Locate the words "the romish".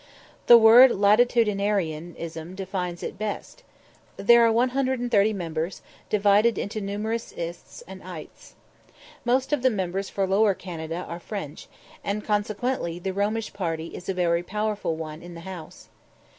12.97-13.53